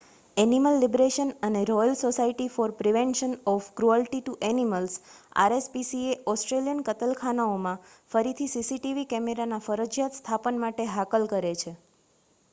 [0.37, 4.95] animal liberation અને royal society for prevention of cruelty to animals
[5.43, 7.83] rspca Australian કતલખાનાઓમાં
[8.11, 11.75] ફરીથી CCTV કેમેરાના ફરજિયાત સ્થાપન માટે હાકલ કરે છે